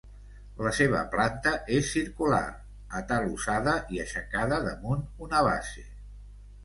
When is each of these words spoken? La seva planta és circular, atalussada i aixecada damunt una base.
La 0.67 0.69
seva 0.75 1.01
planta 1.15 1.51
és 1.75 1.91
circular, 1.97 2.41
atalussada 3.01 3.75
i 3.97 4.01
aixecada 4.07 4.63
damunt 4.69 5.05
una 5.27 5.45
base. 5.51 5.85